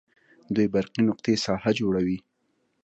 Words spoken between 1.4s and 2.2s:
ساحه جوړوي.